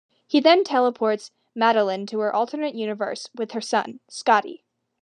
[0.25, 4.63] He then teleports Maydelyne to her alternate universe with her son, Scotty.